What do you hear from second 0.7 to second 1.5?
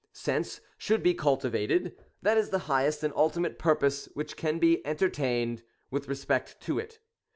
should be cul